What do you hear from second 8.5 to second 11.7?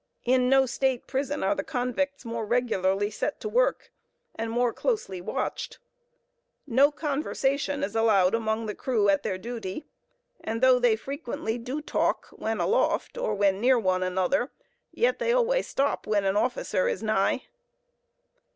the crew at their duty, and though they frequently